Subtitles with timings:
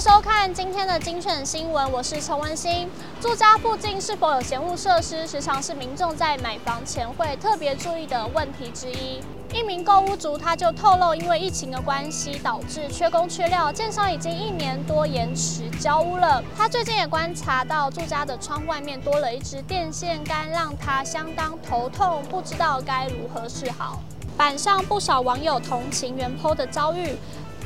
[0.00, 2.88] 收看今天的精选新闻，我是陈文心。
[3.20, 9.20] 住家附近是否有闲物设施，时常是民众在买房前会特别注意的问题之一。
[9.52, 16.42] 一名购屋族他就透露，因为疫情的关系，导致缺工缺料，建商已经一年多延迟交屋了。
[16.56, 24.00] 他最近也观察到住家的窗外面多了一支电线杆，让他相当头痛，不知道该如何是好。
[24.34, 27.14] 板上不少网友同情原 PO 的遭遇。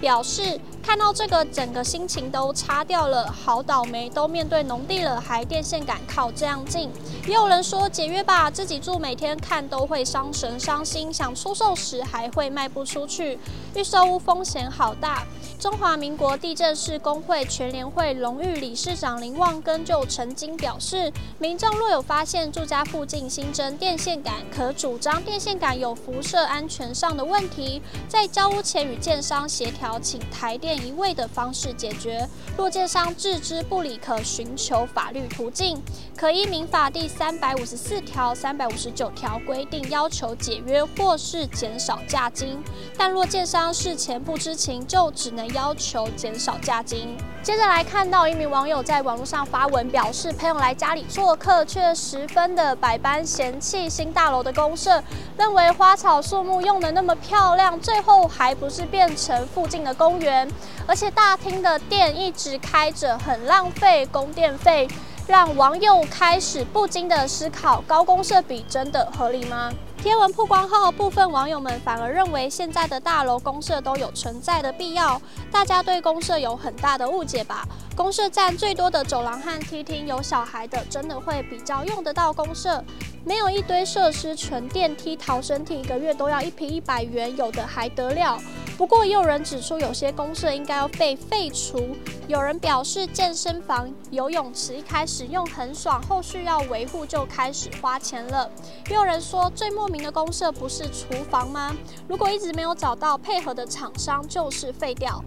[0.00, 6.90] 表示看到这个，整个心情都差掉了，好倒霉，都面对农地了，还电线杆靠这样近。
[7.26, 13.38] 也有人说解约吧，自己住每天看都会伤神伤心，想出售时还会卖不出去，
[13.74, 15.24] 预售屋风险好大。
[15.58, 32.28] 中华民国地震士工会全联会荣誉理事长林旺根就曾经表示，民众若有发现住家附近新增电线杆，可主张电线杆有辐射安全上的问题，在交屋前与建商协调，邀请台电一位的方式解决。
[32.56, 35.80] 若建商置之不理，可寻求法律途径，
[36.16, 42.62] 可依民法第三百五十四条、三百五十九条规定要求解约或是减少价金。
[42.98, 45.46] 但若建商事前不知情，就只能。
[45.56, 47.16] 要求减少价金。
[47.42, 55.00] 接着来看到一名网友在网络上发文表示，朋友来家里做客，却十分的百般嫌弃新大楼的公设，
[55.38, 60.48] 认为花草树木用得那么漂亮，最后还不是变成附近的公园，
[60.86, 64.88] 而且大厅的电一直开着，很浪费供电费，
[65.26, 69.72] 让网友开始不禁的思考：高公设比真的合理吗？
[70.02, 75.20] 贴文曝光后，部分网友们反而认为现在的大楼公社都有存在的必要。
[75.50, 77.66] 大家对公社有很大的误解吧？
[77.96, 82.82] 公社占最多的走廊和梯厅，有小孩的真的会比较用得到公设。
[83.24, 88.38] 没有一堆设施，纯电梯、逃生梯，一个月都要一坪一百元，有的还得了。
[88.78, 91.96] 不过也有人指出，有些公社应该要被废除。
[92.28, 98.48] 有人表示，健身房、游泳池一开始用很爽，后续要维护就开始花钱了。
[98.88, 101.74] 也有人说，最莫名的公设不是厨房吗？
[102.06, 105.22] 如果一直没有找到配合的厂商，就是废掉。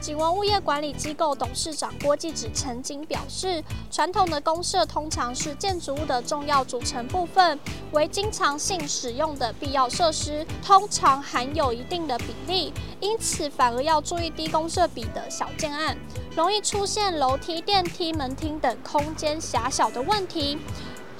[0.00, 7.56] 景文物业管理机构董事长郭继子曾经表示，传统的公设通常是建筑物的重要组成部分，
[7.92, 15.96] 为经常性使用的必要设施，通常含有一定的比例，因此反而要注意低公设比的小建案，
[16.34, 20.58] 容易出现楼梯、电梯、门厅等空间狭小的问题。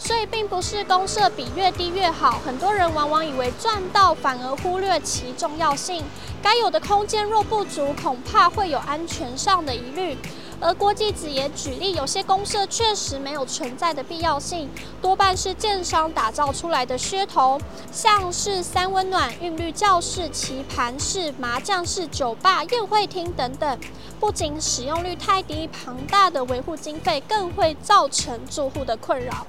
[0.05, 6.03] 所以并不是公设比越低越好，很多人往往以为赚到，反而忽略其重要性。
[6.43, 10.19] 该有的空间若不足，恐怕会有安全上的疑虑。
[10.61, 14.69] 而郭继子也举例，有些公设确实没有存在的必要性，
[15.01, 17.61] 多半是建商打造出来的噱头，
[17.93, 23.79] 像是三温暖、韵律教室、棋盘室、麻将室、酒吧、宴会厅等等，
[24.19, 29.47] 不仅使用率太低，庞大的维护经费更会造成住户的困扰。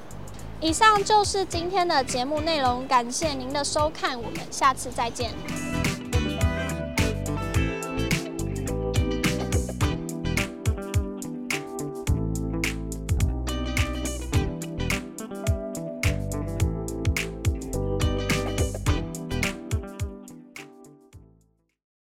[0.64, 5.30] 以上就是今天的节目内容，感谢您的收看，我们下次再见。